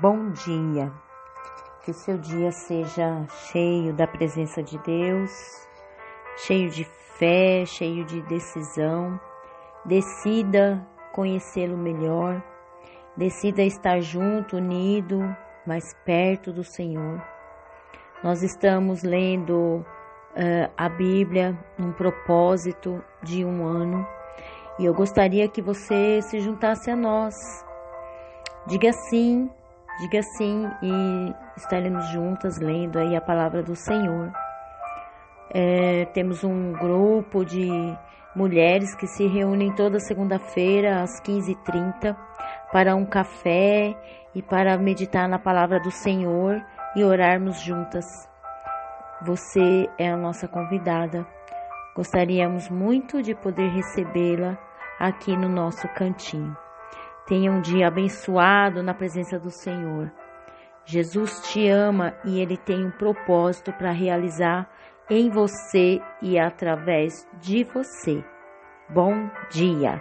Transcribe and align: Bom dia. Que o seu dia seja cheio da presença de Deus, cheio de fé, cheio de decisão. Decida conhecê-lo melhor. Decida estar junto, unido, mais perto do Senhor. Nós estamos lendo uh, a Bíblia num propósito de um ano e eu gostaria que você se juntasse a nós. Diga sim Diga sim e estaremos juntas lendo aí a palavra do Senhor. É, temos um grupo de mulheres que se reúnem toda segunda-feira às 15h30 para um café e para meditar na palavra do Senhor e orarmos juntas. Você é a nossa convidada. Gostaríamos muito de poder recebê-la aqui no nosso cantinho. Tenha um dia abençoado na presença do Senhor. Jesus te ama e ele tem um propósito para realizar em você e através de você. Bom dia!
Bom 0.00 0.30
dia. 0.30 0.92
Que 1.84 1.90
o 1.90 1.94
seu 1.94 2.16
dia 2.18 2.52
seja 2.52 3.26
cheio 3.50 3.92
da 3.92 4.06
presença 4.06 4.62
de 4.62 4.78
Deus, 4.78 5.30
cheio 6.36 6.70
de 6.70 6.84
fé, 7.18 7.64
cheio 7.66 8.04
de 8.04 8.22
decisão. 8.22 9.18
Decida 9.84 10.86
conhecê-lo 11.12 11.76
melhor. 11.76 12.40
Decida 13.16 13.62
estar 13.62 13.98
junto, 14.00 14.56
unido, 14.56 15.18
mais 15.66 15.92
perto 16.04 16.52
do 16.52 16.62
Senhor. 16.62 17.20
Nós 18.22 18.44
estamos 18.44 19.02
lendo 19.02 19.78
uh, 19.78 20.72
a 20.76 20.88
Bíblia 20.88 21.58
num 21.76 21.90
propósito 21.92 23.02
de 23.20 23.44
um 23.44 23.66
ano 23.66 24.06
e 24.78 24.84
eu 24.84 24.94
gostaria 24.94 25.48
que 25.48 25.60
você 25.60 26.22
se 26.22 26.38
juntasse 26.38 26.88
a 26.88 26.94
nós. 26.94 27.65
Diga 28.66 28.92
sim 28.92 29.48
Diga 29.98 30.20
sim 30.22 30.70
e 30.82 31.34
estaremos 31.56 32.06
juntas 32.10 32.58
lendo 32.58 32.98
aí 32.98 33.16
a 33.16 33.20
palavra 33.20 33.62
do 33.62 33.74
Senhor. 33.74 34.30
É, 35.50 36.04
temos 36.12 36.44
um 36.44 36.72
grupo 36.72 37.46
de 37.46 37.96
mulheres 38.34 38.94
que 38.94 39.06
se 39.06 39.26
reúnem 39.26 39.74
toda 39.74 39.98
segunda-feira 39.98 41.00
às 41.00 41.18
15h30 41.22 42.14
para 42.70 42.94
um 42.94 43.06
café 43.06 43.96
e 44.34 44.42
para 44.42 44.76
meditar 44.76 45.26
na 45.26 45.38
palavra 45.38 45.80
do 45.80 45.90
Senhor 45.90 46.62
e 46.94 47.02
orarmos 47.02 47.58
juntas. 47.62 48.04
Você 49.22 49.88
é 49.98 50.10
a 50.10 50.16
nossa 50.16 50.46
convidada. 50.46 51.26
Gostaríamos 51.94 52.68
muito 52.68 53.22
de 53.22 53.34
poder 53.34 53.70
recebê-la 53.70 54.58
aqui 55.00 55.34
no 55.34 55.48
nosso 55.48 55.88
cantinho. 55.94 56.65
Tenha 57.26 57.50
um 57.50 57.60
dia 57.60 57.88
abençoado 57.88 58.82
na 58.82 58.94
presença 58.94 59.38
do 59.38 59.50
Senhor. 59.50 60.12
Jesus 60.84 61.40
te 61.48 61.68
ama 61.68 62.14
e 62.24 62.40
ele 62.40 62.56
tem 62.56 62.86
um 62.86 62.90
propósito 62.90 63.72
para 63.72 63.90
realizar 63.90 64.70
em 65.10 65.28
você 65.28 66.00
e 66.22 66.38
através 66.38 67.26
de 67.40 67.64
você. 67.64 68.24
Bom 68.88 69.28
dia! 69.50 70.00